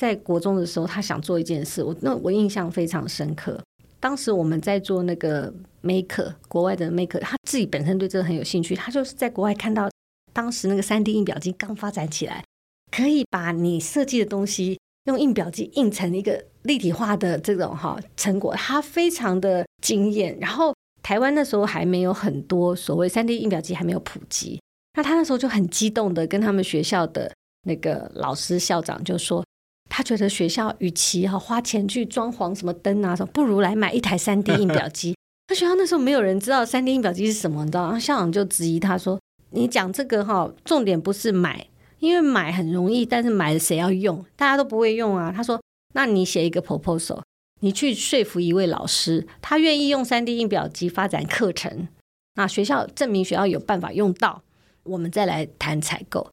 [0.00, 3.60] 在国中的时候，他想做一件事，我那我印象非常深刻。
[4.00, 8.74] 当时我们在做那个 Maker，国外的 Maker，他自己本身对这个很有兴趣。
[8.74, 9.90] 他就是在国外看到
[10.32, 12.42] 当时那个 3D 印表机刚发展起来，
[12.90, 20.34] 可以把你设计的东西用印表机印成一个立体化的这种哈成果，他非常的惊艳。
[20.40, 24.58] 然后台湾那时候还没有很多所谓 3D 印表机还没有普及，
[24.94, 27.30] 那他那时候就很激动的跟他们学校的
[27.64, 29.44] 那个老师校长就说。
[29.90, 35.14] 他觉得学校与其哈花钱去装潢什么灯啊什么，不如来买一台三 D 印表机。
[35.48, 37.82] 他学校那时候没有人知道三 D 印表机是什么，你知道？
[37.82, 41.66] 然后校长就质疑他说：“你讲这个哈，重点不是买，
[41.98, 44.24] 因为买很容易，但是买了谁要用？
[44.36, 45.60] 大家都不会用啊。”他说
[45.92, 47.20] ：“那你写一个 proposal，
[47.58, 51.88] 你去说服一位老师，他愿意用三 D 印表机发展课程，
[52.36, 54.42] 那学校证明学校有办法用到，
[54.84, 56.30] 我们再来谈采购。”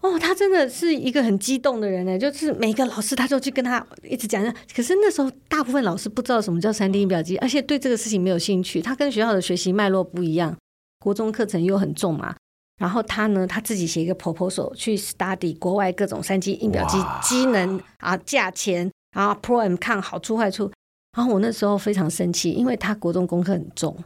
[0.00, 4.40] 哦，他真的是一个很激动的人呢，就是每个老师他就去跟他一直讲。
[4.72, 8.80] 可是那时候大部分老师不知道什么叫三 D 印表机，而且对这个事情没有兴趣。
[8.80, 10.56] 他跟学校的学习脉络不一样，
[11.00, 12.36] 国中课程又很重嘛。
[12.80, 20.70] 然后他呢，他自己写一个 proposal 去 study 国外各种三 D 印表机机能啊、价钱，然后 pro and con 好处坏处。
[21.16, 23.96] 然后我那时候非常生气，因为他国中功课很重，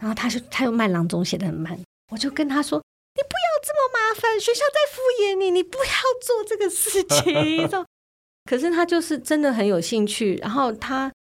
[0.00, 1.78] 然后他就他又慢郎中写的很慢，
[2.10, 2.80] 我就跟他说。
[3.14, 7.68] 你不要这么麻烦，学校在敷衍你，你不要做这个事情。
[8.48, 11.12] 可是他就是真的很有兴趣，然后他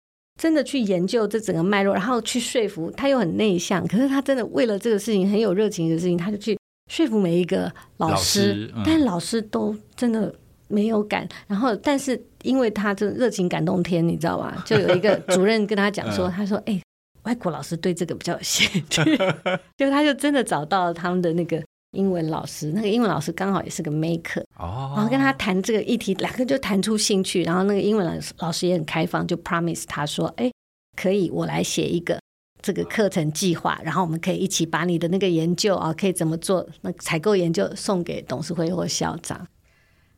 [0.41, 6.57] 真的去研究这整个脉络，然后去说服他又很内向，可是他真的为了这个事情很有热情的事情，他就去
[6.89, 10.33] 说服每一个老师，老师嗯、但老师都真的
[10.69, 11.29] 没有感。
[11.49, 14.63] 然后，但是因为他这热情感动天，你知道吧？
[14.65, 16.83] 就有一个主任跟他讲说，他说：“哎、欸，
[17.25, 19.03] 外国老师对这个比较有兴趣。”
[19.77, 21.61] 就他就真的找到了他们的那个。
[21.93, 30.51] 英文老师，那个英文老师刚好也是个 maker，哦，然后跟他谈这个议题，两个就谈出兴趣，然后那个英文老师老师也很开放，就 promise 他说，哎，
[30.97, 32.21] 可以，我来写一个
[32.61, 39.47] 这个课程计划，然后我们可以一起把你的那个研究啊，可以怎么做，那采购研究送给董事会或校长，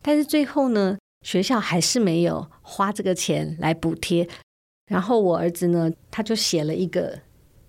[0.02, 4.28] 但是最后呢，学校还是没有花这个钱来补贴，
[4.90, 7.20] 然后我儿子呢，他就写了一个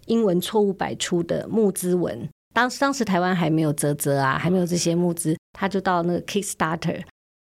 [0.06, 2.28] 英文错误百出的募资文。
[2.60, 7.02] 当当时台湾还没有泽泽啊，还没有这些募资，他就到那个 Kickstarter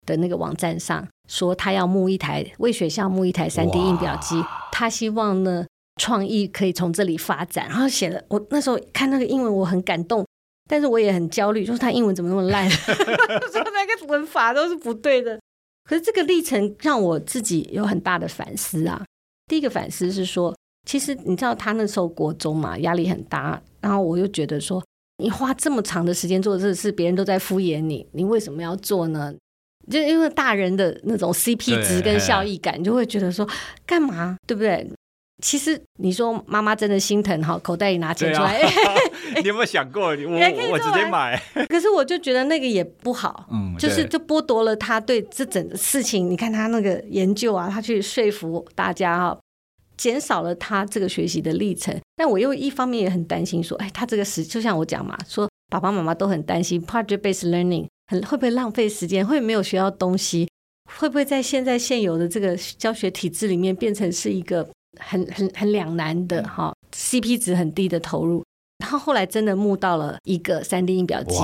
[0.07, 5.67] 的那个网站上说，他要募一台为学校募一台 3D 印表机，他希望呢
[6.01, 7.67] 创意可以从这里发展。
[7.69, 10.25] 然后写了，我那时候看那个英文，我很感动，
[10.67, 12.95] 但是我也很焦虑，就是他英文怎么那么烂，说
[13.53, 15.39] 那个文法都是不对的。
[15.87, 19.05] 可是这个历程让我自己有很大的反思啊。
[19.45, 20.55] 第一个反思是说，
[20.89, 24.83] 其实你知道他那时候国中嘛，压力很大，然后我又觉得说。
[25.17, 29.33] 你花这么长的时间做这个事，别人都在敷衍你，你为什么要做呢？
[29.91, 33.47] 就因为大人的那种 CP 值跟效益感，你就会觉得说
[33.85, 34.89] 干嘛，对不对？
[35.41, 38.69] 其实你说妈妈真的心疼哈，口袋里拿钱出来，啊、
[39.41, 40.03] 你有没有想过？
[40.03, 41.37] 我我直接买。
[41.67, 46.29] 可是我就觉得那个也不好，嗯，就是就剥夺了他对这整个事情。
[46.29, 49.37] 你看他那个研究啊，他去说服大家哈。
[49.97, 60.49] 减少了他这个学习的历程，但我又一方面也很担心，说，哎，他这个时就像我讲嘛，说爸爸妈妈都很担心 project-based learning 很会不会浪费时间，会没有学到东西，
[60.91, 64.67] 会不会在现在现有的这个教学体制里面变成是一个
[64.99, 68.43] 很很很两难的哈 CP 值很低的投入。
[68.79, 71.39] 然后后来真的募到了一个 3D 印表机，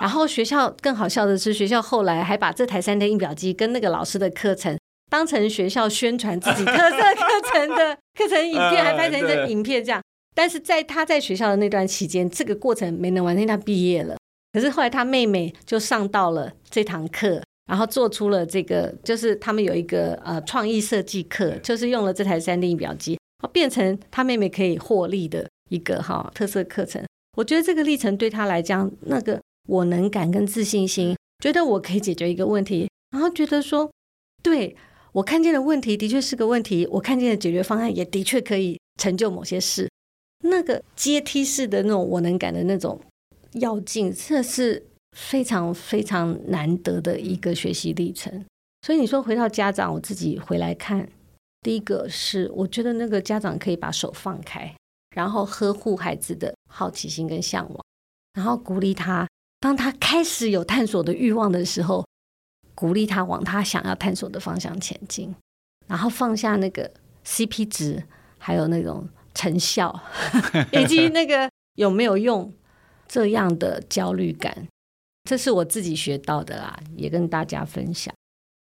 [0.00, 4.78] 然后学校更好笑的是，学校后来还把这台 3D 印表机跟那个老师的课程。
[5.10, 10.00] 当成学校宣传自己特色课程的课程影片，还拍成一个影片这样。
[10.34, 14.16] 但是在他在学校的那段期间，这个过程没能完成，他毕业了。
[14.52, 23.18] 可是后来他妹妹就上到了这堂课，然后做出了这个，就是他们有一个呃创意设计课，就是用了这台三 D 印表机，
[23.52, 27.04] 变成他妹妹可以获利的一个哈特色课程。
[27.36, 33.90] 我觉得这个历程对他来讲，那个我能感跟自信心，觉得我可以解决一个问题，然后觉得说
[34.42, 34.76] 对。
[35.12, 39.88] 我看见的问题的确是个问题，我看见的解决方案也的确可以成就某些事。
[40.44, 43.00] 那个阶梯式的那种我能感的那种
[43.54, 44.86] 跃进，这是
[45.16, 48.44] 非常非常难得的一个学习历程。
[48.82, 51.08] 所以你说回到家长，我自己回来看，
[51.60, 54.72] 第一个是我觉得那个家长可以把手放开，
[55.14, 57.84] 然后呵护孩子的好奇心跟向往，
[58.34, 62.06] 然后鼓励他，当他开始有探索的欲望的时候。
[62.80, 65.34] 鼓励他往他想要探索的方向前进，
[65.86, 66.90] 然后放下那个
[67.26, 68.02] CP 值，
[68.38, 70.00] 还有那种成效，
[70.72, 72.50] 以及那个有没有用
[73.06, 74.66] 这样的焦虑感，
[75.28, 78.14] 这是我自己学到的啦，也跟大家分享。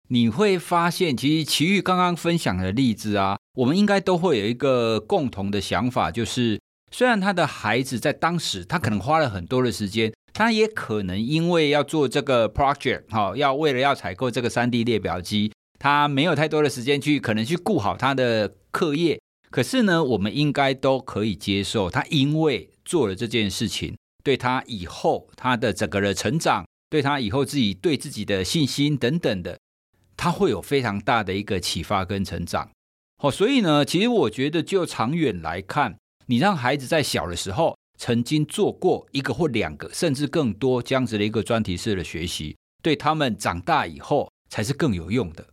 [0.07, 6.57] 你会发现，其实奇遇刚刚分享的例子啊，我们应该都会有一个共同的想法，就是
[6.89, 10.13] 虽然他的孩子在当时他可能花了很多的时间。
[10.35, 19.17] 他也可能因为要做这个 project，哈，要为了要采购这个 3D 列表机，他没有太多的时间去可能去顾好他的课业。
[19.49, 29.57] 可是呢，我们应该都可以接受，他因为做了这件事情，对他以后他的整个的成长，对他以后自己对自己的信心等等的，
[30.17, 32.69] 他会有非常大的一个启发跟成长。
[33.23, 37.77] 好，所以呢，其实我觉得就长远来看，你让孩子在小的时候。
[37.97, 45.45] 曾经做过一个或两个，甚至更多这样子的一个专题式的学习，对他们长大以后才是更有用的。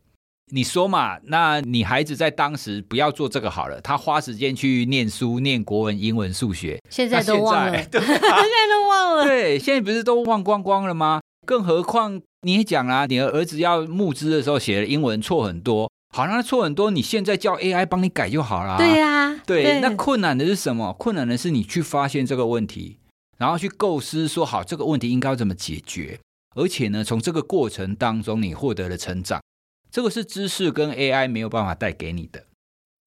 [0.55, 1.19] 你说嘛？
[1.25, 9.25] 那你孩子在当时不要做这个好了，他花时间去念书、念国文、英文、数学，现在都忘了， 对，现在都忘了。
[9.25, 11.23] 对，现在不是都忘光光了吗？
[11.47, 15.91] 更何况你也讲啊，你的儿子要募资的时候写的英文错很多。
[16.15, 18.77] 好，那错很多，你现在叫 AI 帮你改就好了。
[18.77, 20.93] 对呀、啊，对，对，那困难的是什么？
[20.93, 22.99] 困难的是你去发现这个问题，
[23.39, 26.21] 然后去构思说好这个问题应该要怎么解决，
[26.55, 29.41] 而且呢，从这个过程当中你获得了成长，
[29.91, 32.45] 这个是知识跟 AI 没有办法带给你的。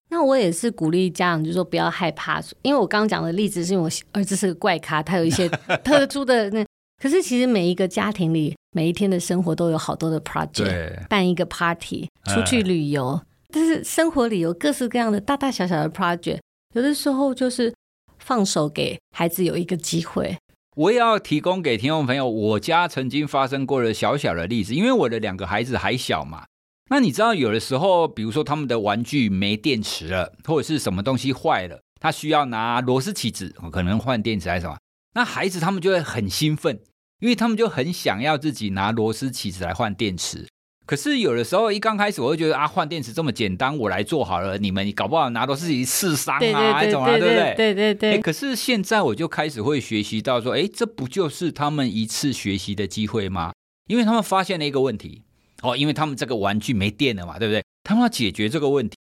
[0.08, 5.48] 那我也是鼓励家长，就是说不要害怕，因为我刚刚讲的例子是因为我儿子是个怪咖，他有一些
[5.84, 6.66] 特殊的那。
[6.98, 13.18] 可是，其实每一个家庭里，每一天的生活都有好多的 project，办一个 party，出去旅游，
[13.48, 16.40] 但是生活里有各式各样的大大小小的 project，
[16.74, 17.72] 有的时候就是
[18.18, 20.36] 放手给孩子有一个机会。
[20.76, 26.44] 我也要提供给听众朋友，我家曾经发生过的小小的例子，因为我的两个孩子还小嘛。
[26.90, 34.76] 那你知道，有的时候，比如说他们的玩具没电池了，或者是什么东西坏了，他需要拿螺丝起子，可能换电池还是什么。
[35.14, 36.78] 那孩子他们就会很兴奋，
[37.20, 40.46] 因为他们就很想要自己拿螺丝起子来换电池。
[40.86, 47.54] 可是有的时候一刚开始，我会觉得啊，换电池这么简单，我来做好了，你们搞不好拿螺丝起子刺伤啊，还怎么啊，对不对？
[47.56, 48.20] 对对对。
[48.20, 53.52] 可是现在我就开始会学习到说，哎，这不就是他们一次学习的机会吗？
[53.88, 55.24] 因为他们发现了一个问题，
[55.62, 57.64] 哦，因为他们这个玩具没电了嘛，对不对？
[57.82, 58.96] 他们要解决这个问题。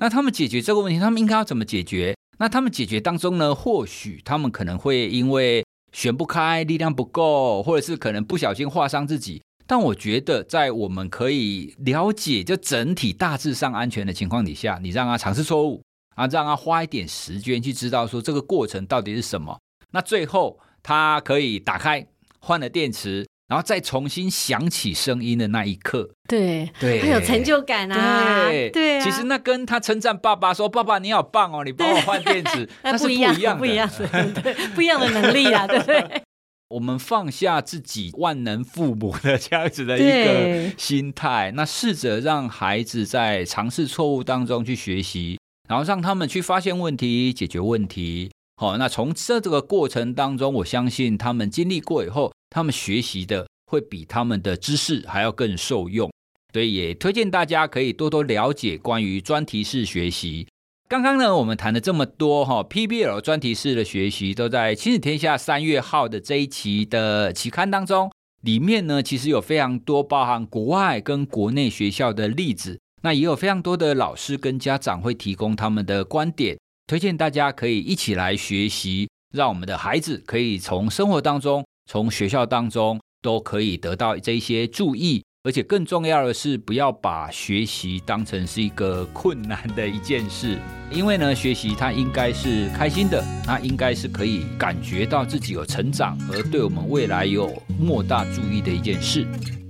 [0.00, 2.14] 那他们解决这个问题，他们应该要怎么解决？
[2.38, 5.64] 那他们解决当中呢，或许他们可能会因为
[5.94, 9.40] 旋不开，力量不够，或者是可能不小心划伤自己。
[9.66, 15.80] 但我觉得，在我们可以了解就整体大致上安全的情况底下，你让他尝试错误
[16.16, 19.56] 啊，让他花一点时间去知道说这个过程到底是什么。
[19.92, 22.04] 那最后他可以打开
[22.40, 28.48] 换了电池，然后再重新响起声音的那一刻，对对，很有成就感啊！
[28.48, 28.70] 对。
[28.70, 34.06] 对啊，其实那跟他称赞爸爸说：“爸爸你好棒哦，你帮我换电池。” 那是不一样，不一样的，
[34.42, 35.78] 对，不一样的能力啊，对。
[35.78, 36.22] 不对？
[36.68, 45.38] 我们放下自己万能父母的这样子的一个心态，那试着让孩子在尝试错误当中去学习，
[45.68, 48.30] 然后让他们去发现问题、解决问题。
[48.56, 56.08] 好，那从这这个过程当中，我相信他们经历过以后，他们学习的会比他们的知识还要更受用。
[56.52, 60.46] 所以也推荐大家可以多多了解关于专题式学习。
[60.88, 68.08] 刚刚呢，我们谈了这么多哈，PBL 专题式的学习都在《亲子天下》三月号的这一期的期刊当中，
[68.42, 85.22] 里面呢其实有非常多包含国外跟国内学校的例子，那也有非常多的老师跟家长会提供他们的观点，推荐大家可以一起来学习，让我们的孩子可以从生活当中、从学校当中都可以得到这些注意。
[85.46, 90.58] 而且更重要的是，不要把学习当成是一个困难的一件事，
[90.90, 99.26] 因为呢，学习它应该是开心的，它应该是可以感觉到自己有成长，而对我们未来有莫大注意的一件事。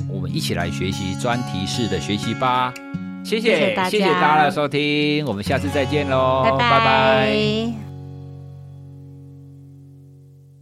[0.08, 2.72] 我们一起来学习专题式的学习吧。
[3.24, 6.70] 谢谢，谢谢大家，的收听，我们下次再见喽，拜拜。
[6.70, 7.83] 拜拜。